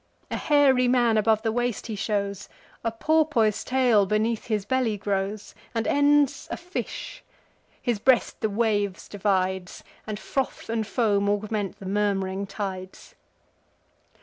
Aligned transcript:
A 0.31 0.35
hairy 0.35 0.87
man 0.87 1.15
above 1.15 1.43
the 1.43 1.51
waist 1.51 1.85
he 1.85 1.95
shows; 1.95 2.49
A 2.83 2.91
porpoise 2.91 3.63
tail 3.63 4.07
beneath 4.07 4.45
his 4.45 4.65
belly 4.65 4.97
grows; 4.97 5.53
And 5.75 5.85
ends 5.85 6.47
a 6.49 6.57
fish: 6.57 7.23
his 7.79 7.99
breast 7.99 8.41
the 8.41 8.49
waves 8.49 9.07
divides, 9.07 9.83
And 10.07 10.17
froth 10.19 10.69
and 10.71 10.87
foam 10.87 11.29
augment 11.29 11.77
the 11.77 11.85
murm'ring 11.85 12.47
tides. 12.47 13.13